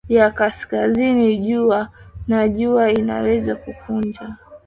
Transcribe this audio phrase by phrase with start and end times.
[0.09, 1.89] ya kaskazini jua
[2.27, 4.35] na jua inaweza kukunja